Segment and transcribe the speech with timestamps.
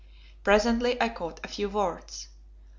[0.43, 2.29] Presently I caught a few words.